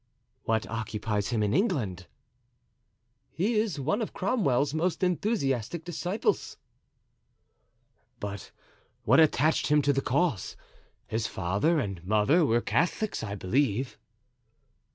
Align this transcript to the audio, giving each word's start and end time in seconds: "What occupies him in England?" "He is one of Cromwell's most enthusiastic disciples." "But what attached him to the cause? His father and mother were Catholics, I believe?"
"What 0.45 0.65
occupies 0.67 1.27
him 1.27 1.43
in 1.43 1.53
England?" 1.53 2.07
"He 3.29 3.53
is 3.53 3.79
one 3.79 4.01
of 4.01 4.13
Cromwell's 4.13 4.73
most 4.73 5.03
enthusiastic 5.03 5.85
disciples." 5.85 6.57
"But 8.19 8.49
what 9.03 9.19
attached 9.19 9.67
him 9.67 9.79
to 9.83 9.93
the 9.93 10.01
cause? 10.01 10.57
His 11.05 11.27
father 11.27 11.79
and 11.79 12.03
mother 12.03 12.43
were 12.43 12.61
Catholics, 12.61 13.21
I 13.21 13.35
believe?" 13.35 13.99